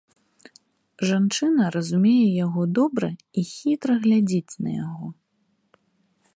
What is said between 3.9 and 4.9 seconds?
глядзіць на